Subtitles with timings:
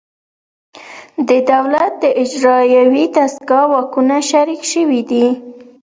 [1.27, 5.27] د دولت د اجرایوي دستگاه واکونه شریک شوي دي